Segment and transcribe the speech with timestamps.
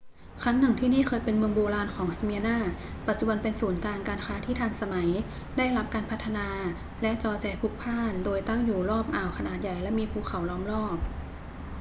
[0.43, 2.57] ครั้งหนึ่ง ที่นี่เคยเป็นเมืองโบราณของสเมียร์นา
[3.07, 5.09] ปัจจุบันเป็นศูนย์กลางการค้าที่ทันสมัย
[5.57, 6.47] ได้รับการพัฒนา
[7.01, 10.97] และจอแจพลุกพล่าน โดยตั้งอยู่รอบอ่าวขนาดใหญ่และมีภูเขาล้อมรอบ